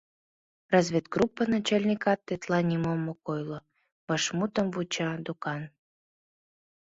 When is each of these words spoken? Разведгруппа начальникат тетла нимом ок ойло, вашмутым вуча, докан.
Разведгруппа 0.73 1.43
начальникат 1.53 2.19
тетла 2.27 2.59
нимом 2.71 3.01
ок 3.13 3.21
ойло, 3.33 3.59
вашмутым 4.07 4.67
вуча, 4.73 5.09
докан. 5.25 5.61